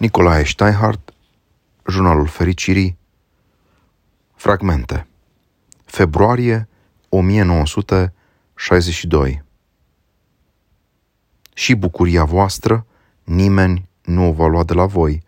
Nicolae 0.00 0.44
Steinhardt, 0.44 1.12
Jurnalul 1.86 2.26
Fericirii, 2.26 2.96
Fragmente 4.34 5.06
Februarie 5.84 6.68
1962 7.08 9.42
Și 11.54 11.74
bucuria 11.74 12.24
voastră 12.24 12.86
nimeni 13.24 13.88
nu 14.04 14.28
o 14.28 14.32
va 14.32 14.46
lua 14.46 14.64
de 14.64 14.74
la 14.74 14.86
voi. 14.86 15.22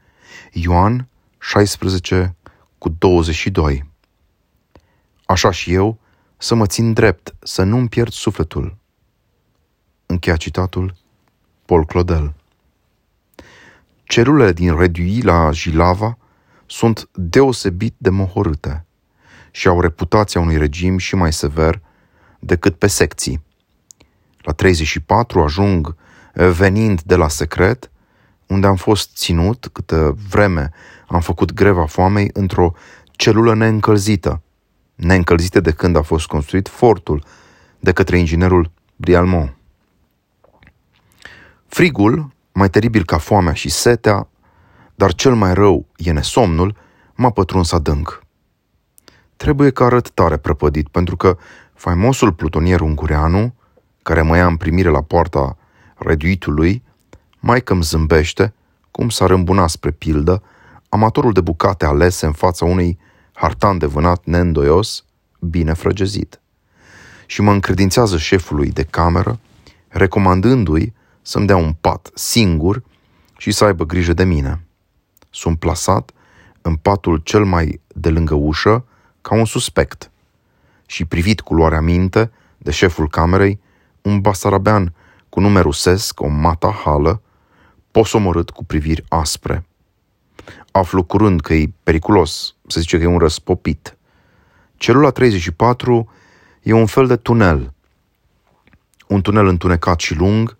Ioan 0.52 1.08
16 1.38 2.36
cu 2.78 2.88
22 2.88 3.90
Așa 5.26 5.50
și 5.50 5.72
eu 5.72 5.98
să 6.36 6.54
mă 6.54 6.66
țin 6.66 6.92
drept, 6.92 7.34
să 7.42 7.62
nu-mi 7.62 7.88
pierd 7.88 8.12
sufletul. 8.12 8.76
Încheia 10.06 10.36
citatul 10.36 10.94
Paul 11.64 11.84
Claudel. 11.84 12.34
Celulele 14.12 14.52
din 14.52 14.76
Redui 14.76 15.20
la 15.20 15.50
Jilava 15.50 16.18
sunt 16.66 17.08
deosebit 17.12 17.94
de 17.98 18.10
mohorâte 18.10 18.86
și 19.50 19.68
au 19.68 19.80
reputația 19.80 20.40
unui 20.40 20.56
regim 20.56 20.98
și 20.98 21.14
mai 21.14 21.32
sever 21.32 21.80
decât 22.38 22.74
pe 22.74 22.86
secții. 22.86 23.44
La 24.38 24.52
34 24.52 25.42
ajung 25.42 25.96
venind 26.32 27.02
de 27.02 27.16
la 27.16 27.28
secret, 27.28 27.90
unde 28.46 28.66
am 28.66 28.76
fost 28.76 29.16
ținut 29.16 29.68
câtă 29.72 30.16
vreme 30.28 30.70
am 31.08 31.20
făcut 31.20 31.52
greva 31.52 31.86
foamei 31.86 32.30
într-o 32.32 32.72
celulă 33.10 33.54
neîncălzită, 33.54 34.42
neîncălzită 34.94 35.60
de 35.60 35.70
când 35.70 35.96
a 35.96 36.02
fost 36.02 36.26
construit 36.26 36.68
fortul 36.68 37.24
de 37.80 37.92
către 37.92 38.18
inginerul 38.18 38.70
Brialmont. 38.96 39.56
Frigul, 41.66 42.32
mai 42.52 42.70
teribil 42.70 43.04
ca 43.04 43.18
foamea 43.18 43.52
și 43.52 43.68
setea, 43.68 44.28
dar 44.94 45.14
cel 45.14 45.34
mai 45.34 45.54
rău 45.54 45.86
e 45.96 46.12
nesomnul, 46.12 46.76
m-a 47.14 47.30
pătruns 47.30 47.72
adânc. 47.72 48.22
Trebuie 49.36 49.70
că 49.70 49.84
arăt 49.84 50.10
tare 50.10 50.36
prăpădit, 50.36 50.88
pentru 50.88 51.16
că 51.16 51.36
faimosul 51.74 52.32
plutonier 52.32 52.80
ungureanu, 52.80 53.54
care 54.02 54.22
mă 54.22 54.36
ia 54.36 54.46
în 54.46 54.56
primire 54.56 54.88
la 54.88 55.02
poarta 55.02 55.56
reduitului, 55.96 56.82
mai 57.40 57.62
că 57.62 57.72
îmi 57.72 57.82
zâmbește, 57.82 58.54
cum 58.90 59.08
s-ar 59.08 59.30
îmbuna 59.30 59.66
spre 59.66 59.90
pildă, 59.90 60.42
amatorul 60.88 61.32
de 61.32 61.40
bucate 61.40 61.84
alese 61.84 62.26
în 62.26 62.32
fața 62.32 62.64
unui 62.64 62.98
hartan 63.32 63.78
de 63.78 63.86
vânat 63.86 64.24
neîndoios, 64.24 65.04
bine 65.40 65.72
frăgezit. 65.72 66.40
Și 67.26 67.40
mă 67.40 67.52
încredințează 67.52 68.16
șefului 68.16 68.70
de 68.70 68.82
cameră, 68.82 69.38
recomandându-i 69.88 70.94
să-mi 71.22 71.46
dea 71.46 71.56
un 71.56 71.72
pat 71.72 72.10
singur 72.14 72.82
și 73.38 73.50
să 73.50 73.64
aibă 73.64 73.84
grijă 73.84 74.12
de 74.12 74.24
mine. 74.24 74.64
Sunt 75.30 75.58
plasat 75.58 76.10
în 76.62 76.76
patul 76.76 77.16
cel 77.16 77.44
mai 77.44 77.80
de 77.94 78.08
lângă 78.08 78.34
ușă, 78.34 78.84
ca 79.20 79.34
un 79.34 79.44
suspect. 79.44 80.10
Și 80.86 81.04
privit 81.04 81.40
cu 81.40 81.54
luarea 81.54 81.80
minte 81.80 82.30
de 82.58 82.70
șeful 82.70 83.08
camerei, 83.08 83.60
un 84.02 84.20
basarabean 84.20 84.94
cu 85.28 85.40
nume 85.40 85.60
rusesc, 85.60 86.20
o 86.20 86.26
mata 86.26 86.70
hală, 86.84 87.22
posomorât 87.90 88.50
cu 88.50 88.64
priviri 88.64 89.04
aspre. 89.08 89.66
Aflu 90.70 91.02
curând 91.02 91.40
că 91.40 91.54
e 91.54 91.72
periculos, 91.82 92.54
se 92.66 92.80
zice 92.80 92.96
că 92.96 93.02
e 93.02 93.06
un 93.06 93.18
răspopit. 93.18 93.96
Celula 94.76 95.10
34 95.10 96.12
e 96.62 96.72
un 96.72 96.86
fel 96.86 97.06
de 97.06 97.16
tunel. 97.16 97.72
Un 99.08 99.22
tunel 99.22 99.46
întunecat 99.46 100.00
și 100.00 100.14
lung, 100.14 100.56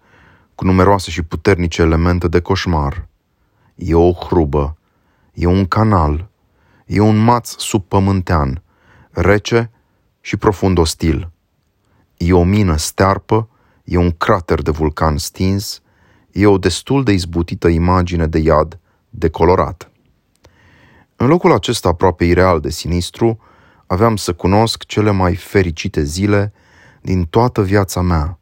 cu 0.62 0.68
numeroase 0.68 1.10
și 1.10 1.22
puternice 1.22 1.82
elemente 1.82 2.28
de 2.28 2.40
coșmar. 2.40 3.08
E 3.74 3.94
o 3.94 4.12
hrubă, 4.12 4.76
e 5.34 5.46
un 5.46 5.66
canal, 5.66 6.28
e 6.86 7.00
un 7.00 7.16
maț 7.16 7.54
subpământean, 7.56 8.62
rece 9.10 9.70
și 10.20 10.36
profund 10.36 10.78
ostil. 10.78 11.30
E 12.16 12.32
o 12.32 12.44
mină 12.44 12.76
stearpă, 12.76 13.48
e 13.84 13.96
un 13.96 14.10
crater 14.10 14.62
de 14.62 14.70
vulcan 14.70 15.16
stins, 15.16 15.82
e 16.32 16.46
o 16.46 16.58
destul 16.58 17.04
de 17.04 17.12
izbutită 17.12 17.68
imagine 17.68 18.26
de 18.26 18.38
iad 18.38 18.78
decolorat. 19.10 19.90
În 21.16 21.26
locul 21.26 21.52
acesta 21.52 21.88
aproape 21.88 22.24
ireal 22.24 22.60
de 22.60 22.70
sinistru, 22.70 23.38
aveam 23.86 24.16
să 24.16 24.32
cunosc 24.32 24.84
cele 24.84 25.10
mai 25.10 25.34
fericite 25.34 26.02
zile 26.02 26.52
din 27.00 27.24
toată 27.24 27.62
viața 27.62 28.00
mea. 28.00 28.38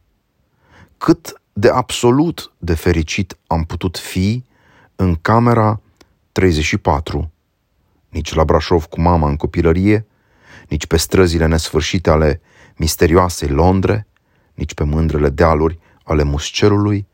Cât 0.99 1.40
de 1.61 1.69
absolut 1.69 2.53
de 2.59 2.75
fericit 2.75 3.37
am 3.47 3.65
putut 3.65 3.99
fi 3.99 4.45
în 4.97 5.15
camera 5.15 5.81
34. 6.33 7.33
Nici 8.09 8.35
la 8.35 8.45
Brașov 8.45 8.85
cu 8.85 9.01
mama 9.01 9.29
în 9.29 9.37
copilărie, 9.37 10.07
nici 10.69 10.87
pe 10.87 10.97
străzile 10.97 11.47
nesfârșite 11.47 12.11
ale 12.11 12.41
misterioasei 12.77 13.49
Londre, 13.49 14.07
nici 14.55 14.75
pe 14.75 14.85
mândrele 14.85 15.29
dealuri 15.29 15.79
ale 16.05 16.23
muscerului, 16.23 17.07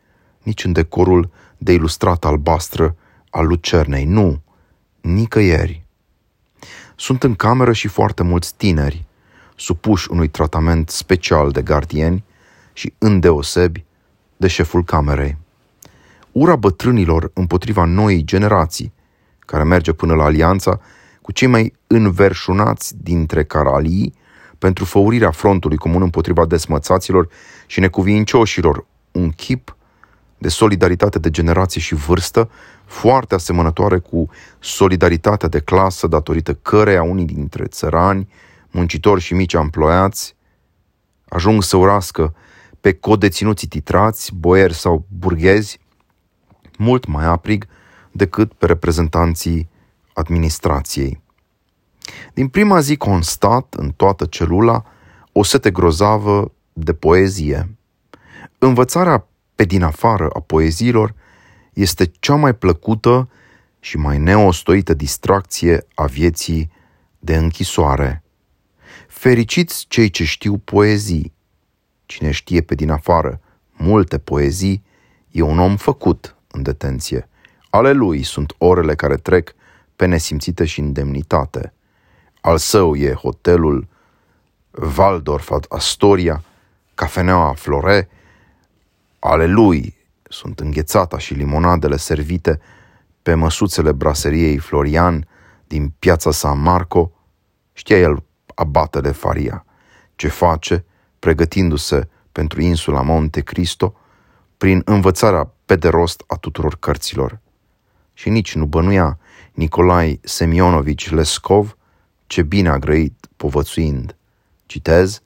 nici 0.43 0.65
în 0.65 0.73
decorul 0.73 1.31
de 1.59 1.73
ilustrat 1.73 2.25
albastră 2.25 2.97
al 3.31 3.47
lucernei. 3.47 4.05
Nu, 4.05 4.43
nicăieri. 5.01 5.84
Sunt 6.97 7.23
în 7.23 7.34
cameră 7.34 7.73
și 7.73 7.89
foarte 7.89 8.23
mulți 8.23 8.55
tineri, 8.57 9.05
supuși 9.57 10.11
unui 10.11 10.28
tratament 10.28 10.91
special 10.91 11.51
de 11.51 11.63
gardieni 11.63 12.25
și 12.73 12.93
îndeosebi 12.99 13.85
de 14.36 14.47
șeful 14.47 14.84
camerei. 14.84 15.36
Ura 16.32 16.56
bătrânilor 16.56 17.30
împotriva 17.34 17.84
noii 17.84 18.24
generații, 18.24 18.92
care 19.38 19.62
merge 19.62 19.92
până 19.92 20.14
la 20.14 20.24
alianța 20.24 20.80
cu 21.22 21.32
cei 21.32 21.48
mai 21.48 21.72
înverșunați 21.86 22.94
dintre 23.02 23.44
caralii 23.44 24.14
pentru 24.58 24.84
făurirea 24.84 25.30
frontului 25.30 25.76
comun 25.76 26.02
împotriva 26.02 26.47
desmățaților 26.47 27.28
și 27.66 27.80
necuvincioșilor, 27.80 28.86
un 29.12 29.30
chip 29.30 29.76
de 30.38 30.48
solidaritate 30.48 31.18
de 31.18 31.30
generație 31.30 31.80
și 31.80 31.94
vârstă 31.94 32.50
foarte 32.84 33.34
asemănătoare 33.34 33.98
cu 33.98 34.28
solidaritatea 34.60 35.48
de 35.48 35.60
clasă 35.60 36.06
datorită 36.06 36.54
căreia 36.54 37.03
unii 37.03 37.24
dintre 37.24 37.64
țărani, 37.64 38.28
muncitori 38.70 39.20
și 39.20 39.34
mici 39.34 39.54
amploiați 39.54 40.36
ajung 41.28 41.62
să 41.62 41.76
urască 41.76 42.34
pe 42.86 42.92
codeținuții 42.92 43.69
titrați, 43.69 44.34
boieri 44.34 44.74
sau 44.74 45.06
burghezi, 45.19 45.78
mult 46.78 47.06
mai 47.06 47.24
aprig 47.24 47.66
decât 48.10 48.52
pe 48.52 48.66
reprezentanții 48.66 49.69
administrației. 50.14 51.22
Din 52.34 52.48
prima 52.48 52.80
zi 52.80 52.97
constat 52.97 53.74
în 53.74 53.91
toată 53.91 54.26
celula 54.26 54.84
o 55.32 55.42
sete 55.42 55.70
grozavă 55.70 56.52
de 56.72 56.94
poezie. 56.94 57.76
Învățarea 58.58 59.26
pe 59.54 59.64
din 59.64 59.82
afară 59.82 60.28
a 60.32 60.41
poeziilor 60.41 61.14
este 61.72 62.04
cea 62.18 62.34
mai 62.34 62.54
plăcută 62.54 63.28
și 63.80 63.97
mai 63.97 64.18
neostoită 64.18 64.94
distracție 64.94 65.86
a 65.94 66.04
vieții 66.04 66.70
de 67.18 67.36
închisoare. 67.36 68.22
Fericiți 69.08 69.84
cei 69.88 70.10
ce 70.10 70.24
știu 70.24 70.58
poezii. 70.58 71.34
Cine 72.06 72.31
știe 72.31 72.61
pe 72.61 72.75
din 72.75 72.91
afară 72.91 73.41
multe 73.72 74.19
poezii 74.19 74.84
e 75.31 75.43
un 75.43 75.59
om 75.59 75.77
făcut 75.77 76.37
în 76.50 76.62
detenție. 76.62 77.28
Ale 77.71 77.93
lui 77.93 78.22
sunt 78.22 78.55
orele 78.59 78.94
care 78.94 79.17
trec 79.17 79.55
pe 79.97 80.06
nesimțite 80.06 80.65
și 80.65 80.81
indemnitate. 80.81 81.72
Al 82.41 82.59
său 82.59 82.97
e 82.97 83.12
hotelul 83.12 83.89
Waldorf 84.97 85.50
Astoria, 85.69 86.45
cafeneaua 86.95 87.55
Flore, 87.55 88.09
ale 89.19 89.47
lui 89.47 89.97
sunt 90.22 90.61
înghețata 90.61 91.19
și 91.19 91.34
limonadele 91.34 91.97
servite 91.97 92.61
pe 93.22 93.34
măsuțele 93.34 93.92
braseriei 93.92 94.59
Florian 94.59 95.28
din 95.66 95.92
piața 95.98 96.30
San 96.30 96.60
Marco, 96.60 97.13
știa 97.72 97.98
el 97.98 98.22
abatele 98.54 99.10
Faria, 99.10 99.65
ce 100.16 100.28
face, 100.28 100.84
pregătindu-se 101.27 102.09
pentru 102.33 102.61
insula 102.61 103.03
Monte 103.03 103.41
Cristo, 103.41 103.95
prin 104.57 104.83
învățarea 104.84 105.53
pe 105.65 105.77
de 105.77 105.89
rost 105.89 106.25
a 106.27 106.37
tuturor 106.37 106.77
cărților. 106.78 107.39
Și 108.13 108.28
nici 108.28 108.55
nu 108.55 108.67
bănuia 108.67 109.19
Nicolai 109.53 110.21
Semionovici 110.23 111.11
Lescov 111.11 111.77
ce 112.27 112.43
bine 112.43 112.69
a 112.69 112.78
grăit 112.78 113.28
povățuind. 113.37 114.17
Citez, 114.67 115.23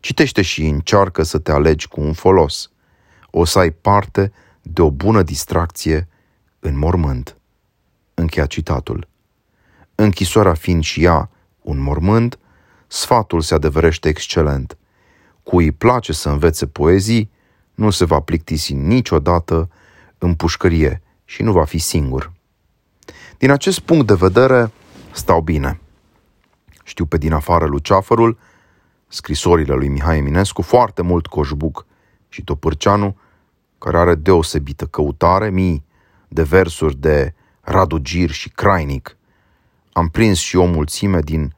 citește 0.00 0.42
și 0.42 0.66
încearcă 0.66 1.22
să 1.22 1.38
te 1.38 1.52
alegi 1.52 1.88
cu 1.88 2.00
un 2.00 2.12
folos– 2.12 2.70
o 3.30 3.44
să 3.44 3.58
ai 3.58 3.70
parte 3.70 4.32
de 4.62 4.82
o 4.82 4.90
bună 4.90 5.22
distracție 5.22 6.08
în 6.58 6.78
mormânt. 6.78 7.36
Încheia 8.14 8.46
citatul. 8.46 9.08
Închisoarea 9.94 10.54
fiind 10.54 10.82
și 10.82 11.04
ea 11.04 11.30
un 11.62 11.78
mormânt, 11.78 12.38
sfatul 12.86 13.40
se 13.40 13.54
adeverește 13.54 14.08
excelent. 14.08 14.76
Cui 15.42 15.64
îi 15.64 15.72
place 15.72 16.12
să 16.12 16.28
învețe 16.28 16.66
poezii, 16.66 17.30
nu 17.74 17.90
se 17.90 18.04
va 18.04 18.20
plictisi 18.20 18.74
niciodată 18.74 19.70
în 20.18 20.34
pușcărie 20.34 21.02
și 21.24 21.42
nu 21.42 21.52
va 21.52 21.64
fi 21.64 21.78
singur. 21.78 22.32
Din 23.38 23.50
acest 23.50 23.80
punct 23.80 24.06
de 24.06 24.14
vedere, 24.14 24.72
stau 25.12 25.40
bine. 25.40 25.80
Știu 26.84 27.06
pe 27.06 27.18
din 27.18 27.32
afară 27.32 27.66
Luceafărul, 27.66 28.38
scrisorile 29.08 29.74
lui 29.74 29.88
Mihai 29.88 30.18
Eminescu, 30.18 30.62
foarte 30.62 31.02
mult 31.02 31.26
Coșbuc 31.26 31.86
și 32.28 32.44
Topârceanu, 32.44 33.16
care 33.78 33.98
are 33.98 34.14
deosebită 34.14 34.86
căutare, 34.86 35.50
mii 35.50 35.84
de 36.28 36.42
versuri 36.42 36.96
de 36.96 37.34
Radu 37.60 37.98
Gir 37.98 38.30
și 38.30 38.48
Crainic. 38.48 39.16
Am 39.92 40.08
prins 40.08 40.38
și 40.38 40.56
o 40.56 40.64
mulțime 40.64 41.20
din 41.20 41.54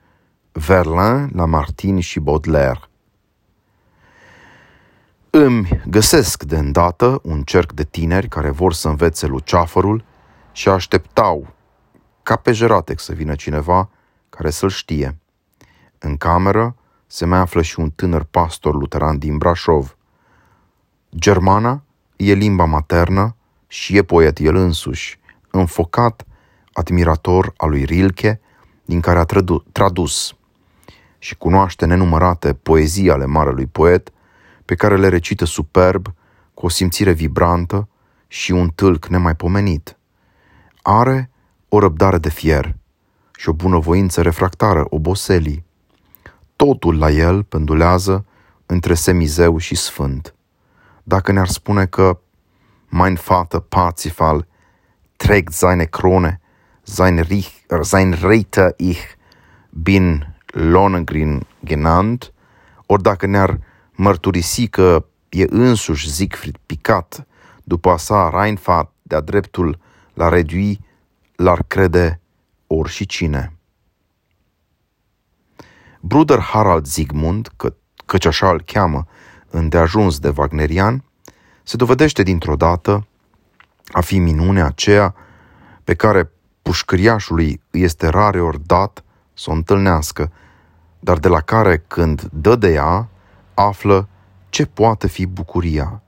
Verlain, 0.53 1.31
Lamartine 1.35 2.01
și 2.01 2.21
Baudelaire. 2.21 2.81
Îmi 5.37 5.83
găsesc 5.87 6.43
de 6.43 6.57
îndată 6.57 7.21
un 7.23 7.43
cerc 7.43 7.73
de 7.73 7.85
tineri 7.85 8.29
care 8.29 8.51
vor 8.51 8.73
să 8.73 8.89
învețe 8.89 9.27
luceafărul 9.27 10.05
și 10.53 10.69
așteptau 10.69 11.47
ca 12.23 12.37
pe 12.37 12.53
Jeratex 12.53 13.05
să 13.05 13.13
vină 13.13 13.35
cineva 13.35 13.91
care 14.29 14.51
să-l 14.51 14.69
știe. 14.69 15.19
În 15.99 16.17
cameră 16.17 16.77
se 17.07 17.25
mai 17.25 17.39
află 17.39 17.63
și 17.63 17.81
un 17.81 17.91
tânăr 17.91 18.23
pastor 18.23 18.75
luteran 18.75 19.19
din 19.19 19.39
Brașov. 19.39 19.97
Germana 21.17 21.83
e 22.17 22.33
limba 22.33 22.65
maternă 22.65 23.37
și 23.67 23.97
e 23.97 24.03
poet 24.03 24.39
el 24.39 24.55
însuși, 24.55 25.21
înfocat, 25.51 26.25
admirator 26.73 27.53
al 27.57 27.69
lui 27.69 27.85
Rilke, 27.85 28.41
din 28.85 29.01
care 29.01 29.19
a 29.19 29.27
tradus 29.73 30.35
și 31.19 31.37
cunoaște 31.37 31.87
nenumărate 31.87 32.53
poezii 32.53 33.11
ale 33.11 33.27
marelui 33.27 33.67
poet, 33.67 34.13
pe 34.65 34.75
care 34.75 34.97
le 34.97 35.09
recită 35.09 35.45
superb, 35.45 36.15
cu 36.55 36.67
o 36.67 36.69
simțire 36.69 37.13
vibrantă 37.13 37.89
și 38.27 38.53
un 38.53 38.69
tâlc 38.69 39.07
nemaipomenit. 39.07 39.99
Are 40.83 41.31
o 41.69 41.79
răbdare 41.79 42.19
de 42.19 42.29
fier 42.29 42.77
și 43.37 43.49
o 43.49 43.53
bunăvoință 43.53 44.23
refractară 44.23 44.87
oboselii. 44.89 45.65
Totul 46.57 46.99
la 46.99 47.11
el 47.11 47.43
pendulează 47.43 48.27
între 48.67 48.95
semizeu 48.95 49.59
și 49.59 49.75
sfânt. 49.75 50.35
Dacă 51.03 51.33
ne-ar 51.33 51.49
spune 51.49 51.87
că 51.87 52.19
mein 52.89 53.19
Vater 53.27 53.61
Parzifal 53.61 54.47
trägt 55.17 55.53
seine 55.53 55.85
Krone, 55.85 56.41
sein, 56.83 57.21
Rich, 57.21 57.51
sein 57.81 58.19
Reiter 58.21 58.75
ich 58.77 59.01
bin 59.71 60.35
Lohengrin 60.47 61.47
genannt, 61.65 62.33
ori 62.87 63.03
dacă 63.03 63.27
ne-ar 63.27 63.59
mărturisi 63.95 64.69
că 64.69 65.05
e 65.29 65.45
însuși 65.49 66.11
Siegfried 66.11 66.57
picat 66.67 67.27
după 67.65 67.91
a 67.91 67.97
sa 67.97 68.31
Reinfahrt 68.35 68.91
de-a 69.03 69.21
dreptul 69.21 69.79
la 70.15 70.29
redui, 70.29 70.81
l-ar 71.37 71.63
crede 71.67 72.21
ori 72.67 72.91
și 72.91 73.07
cine. 73.07 73.57
Bruder 76.01 76.39
Harald 76.39 76.87
Zigmund, 76.87 77.49
că, 77.57 77.75
căci 78.07 78.25
așa 78.25 78.51
îl 78.51 78.63
cheamă 78.63 79.07
îndeajuns 79.51 80.19
de 80.19 80.33
wagnerian, 80.37 81.05
se 81.63 81.77
dovedește 81.77 82.23
dintr-o 82.23 82.57
dată 82.57 83.07
a 83.93 84.01
fi 84.01 84.19
minunea 84.19 84.67
aceea 84.67 85.15
pe 85.85 85.95
care 85.95 86.31
pușcăriașului 86.63 87.63
îi 87.71 87.83
este 87.83 88.07
rare 88.09 88.41
ori 88.41 88.67
dat 88.67 89.05
să 89.35 89.51
o 89.51 89.53
întâlnească, 89.53 90.33
dar 91.01 91.19
de 91.19 91.29
la 91.29 91.41
care, 91.41 91.85
când 91.87 92.29
dă 92.33 92.57
de 92.57 92.73
ea, 92.73 93.09
află 93.55 94.09
ce 94.49 94.67
poate 94.67 95.07
fi 95.07 95.27
bucuria. 95.27 96.03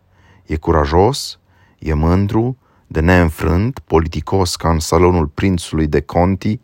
E 0.47 0.57
curajos, 0.57 1.39
e 1.79 1.95
mândru, 1.95 2.57
de 2.87 3.01
neînfrânt, 3.01 3.79
politicos 3.79 4.57
ca 4.57 4.71
în 4.71 4.79
salonul 4.79 5.27
prințului 5.27 5.87
de 5.87 6.01
Conti, 6.01 6.61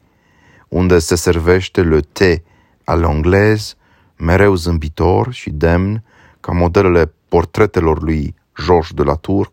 unde 0.69 0.99
se 0.99 1.15
servește 1.15 1.83
le 1.83 2.01
thé 2.01 2.43
à 2.85 2.95
l'anglaise, 2.95 3.77
mereu 4.17 4.55
zâmbitor 4.55 5.33
și 5.33 5.51
demn, 5.51 6.05
ca 6.41 6.53
modelele 6.53 7.13
portretelor 7.29 8.03
lui 8.03 8.35
Georges 8.65 8.93
de 8.95 9.03
la 9.03 9.15
Tour, 9.15 9.53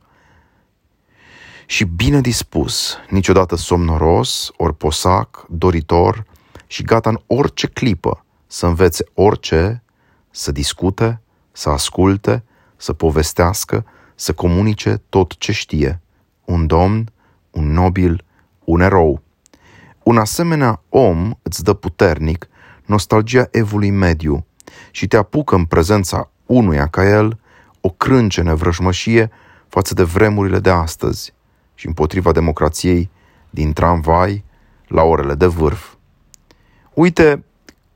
și 1.66 1.84
bine 1.84 2.22
dispus, 2.22 2.98
niciodată 3.10 3.56
somnoros, 3.56 4.52
ori 4.58 4.76
posac, 4.76 5.46
doritor 5.50 6.26
și 6.68 6.84
gata 6.84 7.10
în 7.10 7.20
orice 7.28 7.68
clipă 7.68 8.26
să 8.48 8.66
învețe 8.66 9.06
orice, 9.14 9.84
să 10.32 10.52
discute, 10.52 11.22
să 11.52 11.70
asculte, 11.70 12.44
să 12.76 12.94
povestească, 12.94 13.86
să 14.16 14.34
comunice 14.34 15.02
tot 15.10 15.38
ce 15.38 15.52
știe. 15.52 16.02
Un 16.46 16.68
domn, 16.68 17.12
un 17.52 17.72
nobil, 17.72 18.26
un 18.64 18.82
erou. 18.82 19.22
Un 20.04 20.18
asemenea 20.18 20.82
om 20.90 21.34
îți 21.42 21.64
dă 21.64 21.74
puternic 21.74 22.48
nostalgia 22.86 23.48
evului 23.52 23.90
mediu 23.90 24.46
și 24.92 25.08
te 25.08 25.18
apucă 25.18 25.56
în 25.56 25.66
prezența 25.66 26.30
unuia 26.46 26.88
ca 26.88 27.08
el 27.08 27.40
o 27.82 27.90
crâncene 27.90 28.54
vrăjmășie 28.54 29.32
față 29.68 29.94
de 29.94 30.04
vremurile 30.04 30.60
de 30.60 30.70
astăzi 30.70 31.34
și 31.76 31.88
împotriva 31.88 32.32
democrației 32.32 33.10
din 33.50 33.74
tramvai 33.74 34.44
la 34.88 35.04
orele 35.04 35.36
de 35.36 35.46
vârf. 35.46 35.94
Uite 36.94 37.44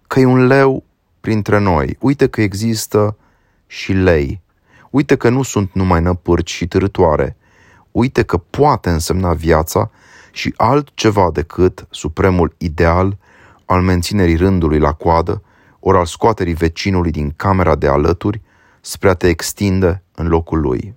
că 0.07 0.19
e 0.19 0.25
un 0.25 0.45
leu 0.47 0.83
printre 1.23 1.59
noi, 1.59 1.97
uite 1.99 2.27
că 2.27 2.41
există 2.41 3.17
și 3.67 3.93
lei, 3.93 4.41
uite 4.89 5.15
că 5.15 5.29
nu 5.29 5.41
sunt 5.41 5.73
numai 5.73 6.01
năpârci 6.01 6.51
și 6.51 6.67
târătoare, 6.67 7.37
uite 7.91 8.23
că 8.23 8.37
poate 8.37 8.89
însemna 8.89 9.33
viața 9.33 9.91
și 10.31 10.53
altceva 10.57 11.29
decât 11.31 11.87
supremul 11.89 12.53
ideal 12.57 13.17
al 13.65 13.81
menținerii 13.81 14.35
rândului 14.35 14.79
la 14.79 14.93
coadă, 14.93 15.43
ori 15.79 15.97
al 15.97 16.05
scoaterii 16.05 16.53
vecinului 16.53 17.11
din 17.11 17.33
camera 17.35 17.75
de 17.75 17.87
alături 17.87 18.41
spre 18.81 19.09
a 19.09 19.13
te 19.13 19.27
extinde 19.27 20.03
în 20.15 20.27
locul 20.27 20.59
lui. 20.59 20.95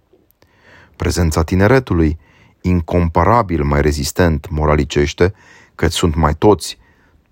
Prezența 0.96 1.42
tineretului, 1.42 2.18
incomparabil 2.60 3.64
mai 3.64 3.80
rezistent 3.80 4.48
moralicește, 4.50 5.34
că 5.74 5.88
sunt 5.88 6.14
mai 6.14 6.34
toți 6.34 6.78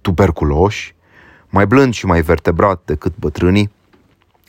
tuberculoși, 0.01 0.95
mai 1.55 1.67
blând 1.67 1.95
și 1.95 2.07
mai 2.07 2.23
vertebrat 2.23 2.83
decât 2.85 3.17
bătrânii, 3.17 3.73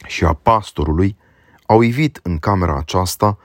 și 0.05 0.23
a 0.23 0.33
pastorului, 0.33 1.17
au 1.65 1.81
ivit 1.81 2.19
în 2.23 2.37
camera 2.37 2.77
aceasta 2.77 3.37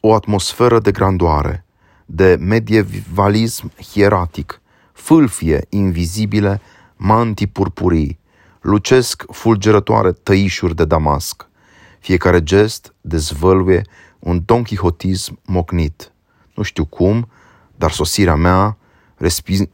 o 0.00 0.14
atmosferă 0.14 0.78
de 0.78 0.90
grandoare, 0.90 1.64
de 2.06 2.36
medievalism 2.40 3.72
hieratic, 3.92 4.60
fâlfie 4.92 5.66
invizibile, 5.68 6.60
mantii 6.96 7.46
purpurii, 7.46 8.18
lucesc 8.60 9.24
fulgerătoare 9.32 10.12
tăișuri 10.12 10.74
de 10.74 10.84
damasc. 10.84 11.48
Fiecare 11.98 12.42
gest 12.42 12.94
dezvăluie 13.00 13.82
un 14.18 14.42
donchihotism 14.44 15.38
mocnit. 15.44 16.12
Nu 16.54 16.62
știu 16.62 16.84
cum, 16.84 17.28
dar 17.76 17.90
sosirea 17.90 18.34
mea, 18.34 18.76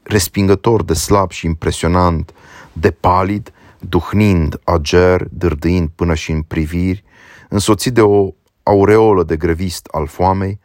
respingător 0.02 0.82
de 0.82 0.94
slab 0.94 1.30
și 1.30 1.46
impresionant, 1.46 2.32
de 2.72 2.90
palid, 2.90 3.52
duhnind, 3.78 4.60
ager, 4.64 5.26
dârdâind 5.30 5.88
până 5.94 6.14
și 6.14 6.30
în 6.30 6.42
priviri, 6.42 7.04
însoțit 7.48 7.94
de 7.94 8.00
o 8.00 8.30
aureolă 8.62 9.24
de 9.24 9.36
grevist 9.36 9.86
al 9.86 10.06
foamei, 10.06 10.60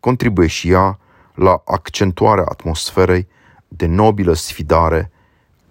contribuie 0.00 0.46
și 0.46 0.70
ea 0.70 0.98
la 1.34 1.62
accentuarea 1.64 2.44
atmosferei 2.44 3.28
de 3.68 3.86
nobilă 3.86 4.34
sfidare 4.34 5.10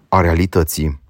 a 0.09 0.21
realității. 0.21 1.01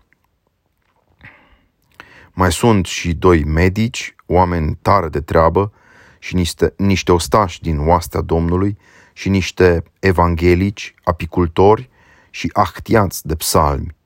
Mai 2.33 2.51
sunt 2.51 2.85
și 2.85 3.13
doi 3.13 3.43
medici, 3.43 4.15
oameni 4.25 4.77
tare 4.81 5.09
de 5.09 5.21
treabă 5.21 5.73
și 6.19 6.35
niște, 6.35 6.73
niște 6.77 7.11
ostași 7.11 7.61
din 7.61 7.87
oastea 7.87 8.21
Domnului 8.21 8.77
și 9.13 9.29
niște 9.29 9.83
evanghelici, 9.99 10.95
apicultori 11.03 11.89
și 12.29 12.49
ahtiați 12.53 13.27
de 13.27 13.35
psalmi. 13.35 13.96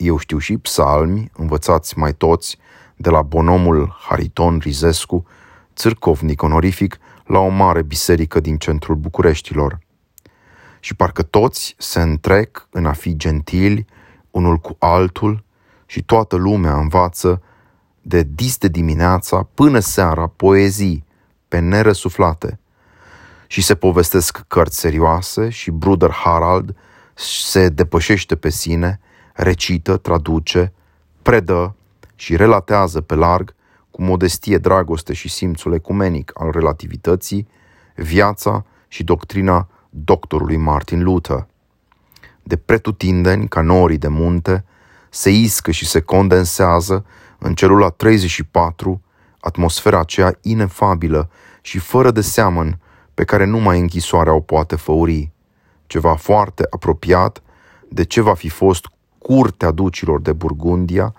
Eu 0.00 0.18
știu 0.18 0.38
și 0.38 0.56
psalmi, 0.56 1.30
învățați 1.36 1.98
mai 1.98 2.14
toți, 2.14 2.58
de 2.96 3.10
la 3.10 3.22
bonomul 3.22 3.96
Hariton 4.08 4.58
Rizescu, 4.58 5.26
țârcovnic 5.74 6.42
onorific, 6.42 6.98
la 7.24 7.38
o 7.38 7.48
mare 7.48 7.82
biserică 7.82 8.40
din 8.40 8.56
centrul 8.56 8.96
Bucureștilor. 8.96 9.78
Și 10.80 10.94
parcă 10.94 11.22
toți 11.22 11.74
se 11.78 12.00
întrec 12.00 12.66
în 12.70 12.86
a 12.86 12.92
fi 12.92 13.16
gentili 13.16 13.86
unul 14.30 14.56
cu 14.56 14.76
altul 14.78 15.44
și 15.86 16.02
toată 16.02 16.36
lumea 16.36 16.76
învață 16.76 17.42
de 18.02 18.22
dis 18.34 18.56
de 18.56 18.68
dimineața 18.68 19.48
până 19.54 19.78
seara 19.78 20.26
poezii 20.26 21.04
pe 21.48 21.58
nerăsuflate 21.58 22.58
și 23.46 23.62
se 23.62 23.74
povestesc 23.74 24.44
cărți 24.48 24.78
serioase 24.78 25.48
și 25.48 25.70
Bruder 25.70 26.10
Harald 26.10 26.76
se 27.14 27.68
depășește 27.68 28.36
pe 28.36 28.50
sine, 28.50 29.00
recită, 29.32 29.96
traduce, 29.96 30.72
predă 31.22 31.74
și 32.14 32.36
relatează 32.36 33.00
pe 33.00 33.14
larg, 33.14 33.54
cu 33.90 34.02
modestie, 34.02 34.58
dragoste 34.58 35.12
și 35.12 35.28
simțul 35.28 35.74
ecumenic 35.74 36.30
al 36.34 36.50
relativității, 36.50 37.48
viața 37.94 38.64
și 38.88 39.04
doctrina 39.04 39.68
doctorului 39.90 40.56
Martin 40.56 41.02
Luther. 41.02 41.46
De 42.42 42.56
pretutindeni, 42.56 43.48
ca 43.48 43.60
norii 43.60 43.98
de 43.98 44.08
munte, 44.08 44.64
se 45.10 45.30
iscă 45.30 45.70
și 45.70 45.86
se 45.86 46.00
condensează 46.00 47.04
în 47.38 47.54
celula 47.54 47.88
34 47.88 49.02
atmosfera 49.40 49.98
aceea 49.98 50.38
inefabilă 50.40 51.30
și 51.60 51.78
fără 51.78 52.10
de 52.10 52.20
seamăn 52.20 52.78
pe 53.14 53.24
care 53.24 53.44
numai 53.44 53.80
închisoarea 53.80 54.32
o 54.32 54.40
poate 54.40 54.76
făuri, 54.76 55.30
ceva 55.86 56.14
foarte 56.14 56.66
apropiat 56.70 57.42
de 57.88 58.04
ce 58.04 58.20
va 58.20 58.34
fi 58.34 58.48
fost 58.48 58.90
curtea 59.22 59.70
ducilor 59.70 60.20
de 60.20 60.32
Burgundia 60.32 61.14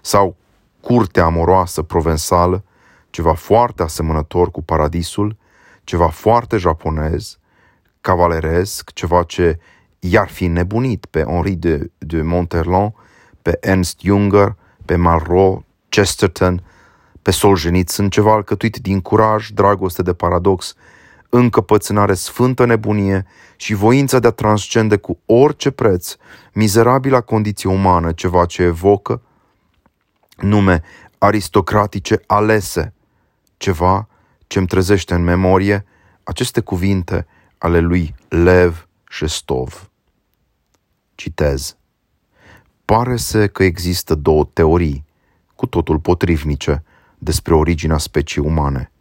sau 0.00 0.36
curtea 0.80 1.24
amoroasă 1.24 1.82
provensală, 1.82 2.64
ceva 3.10 3.34
foarte 3.34 3.82
asemănător 3.82 4.50
cu 4.50 4.62
paradisul, 4.62 5.36
ceva 5.84 6.08
foarte 6.08 6.56
japonez, 6.56 7.38
cavaleresc, 8.00 8.92
ceva 8.92 9.22
ce 9.22 9.58
i-ar 9.98 10.28
fi 10.28 10.46
nebunit 10.46 11.04
pe 11.04 11.22
Henri 11.22 11.54
de, 11.54 11.90
de 11.98 12.22
Monterland, 12.22 12.92
pe 13.42 13.58
Ernst 13.60 14.00
Junger, 14.00 14.56
pe 14.84 14.96
Malraux, 14.96 15.64
Chesterton, 15.88 16.62
pe 17.22 17.30
Solzhenitsyn, 17.30 18.08
ceva 18.08 18.32
alcătuit 18.32 18.76
din 18.76 19.00
curaj, 19.00 19.48
dragoste 19.48 20.02
de 20.02 20.12
paradox, 20.12 20.74
încăpățânare 21.34 22.14
sfântă 22.14 22.64
nebunie 22.64 23.26
și 23.56 23.74
voința 23.74 24.18
de 24.18 24.26
a 24.26 24.30
transcende 24.30 24.96
cu 24.96 25.18
orice 25.26 25.70
preț 25.70 26.16
mizerabila 26.52 27.20
condiție 27.20 27.70
umană, 27.70 28.12
ceva 28.12 28.46
ce 28.46 28.62
evocă 28.62 29.22
nume 30.36 30.82
aristocratice 31.18 32.22
alese, 32.26 32.94
ceva 33.56 34.08
ce 34.46 34.58
îmi 34.58 34.66
trezește 34.66 35.14
în 35.14 35.22
memorie 35.22 35.84
aceste 36.22 36.60
cuvinte 36.60 37.26
ale 37.58 37.80
lui 37.80 38.14
Lev 38.28 38.88
Shestov. 39.10 39.90
Citez. 41.14 41.76
Pare 42.84 43.16
să 43.16 43.46
că 43.46 43.64
există 43.64 44.14
două 44.14 44.44
teorii, 44.52 45.04
cu 45.54 45.66
totul 45.66 45.98
potrivnice, 45.98 46.84
despre 47.18 47.54
originea 47.54 47.98
speciei 47.98 48.44
umane. 48.46 48.92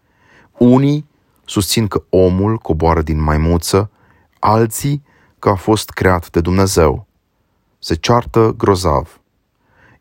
Unii 0.57 1.09
susțin 1.51 1.87
că 1.87 2.03
omul 2.09 2.57
coboară 2.57 3.01
din 3.01 3.21
maimuță, 3.21 3.91
alții 4.39 5.03
că 5.39 5.49
a 5.49 5.55
fost 5.55 5.89
creat 5.89 6.29
de 6.29 6.41
Dumnezeu. 6.41 7.05
Se 7.79 7.95
ceartă 7.95 8.53
grozav. 8.57 9.21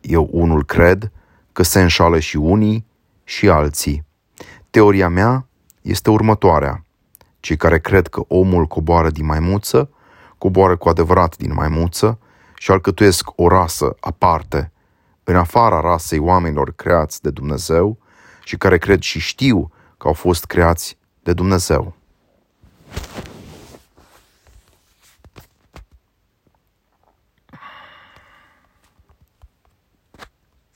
Eu 0.00 0.28
unul 0.32 0.64
cred 0.64 1.10
că 1.52 1.62
se 1.62 1.80
înșală 1.80 2.18
și 2.18 2.36
unii 2.36 2.86
și 3.24 3.48
alții. 3.48 4.04
Teoria 4.70 5.08
mea 5.08 5.46
este 5.82 6.10
următoarea. 6.10 6.84
Cei 7.40 7.56
care 7.56 7.78
cred 7.78 8.06
că 8.06 8.22
omul 8.28 8.66
coboară 8.66 9.10
din 9.10 9.26
maimuță, 9.26 9.90
coboară 10.38 10.76
cu 10.76 10.88
adevărat 10.88 11.36
din 11.36 11.52
maimuță 11.54 12.18
și 12.56 12.70
alcătuiesc 12.70 13.28
o 13.36 13.48
rasă 13.48 13.96
aparte, 14.00 14.72
în 15.24 15.36
afara 15.36 15.80
rasei 15.80 16.18
oamenilor 16.18 16.72
creați 16.72 17.22
de 17.22 17.30
Dumnezeu 17.30 17.98
și 18.44 18.56
care 18.56 18.78
cred 18.78 19.00
și 19.00 19.18
știu 19.18 19.70
că 19.96 20.06
au 20.06 20.12
fost 20.12 20.44
creați 20.44 20.98
da 21.30 21.34
dominação. 21.34 21.92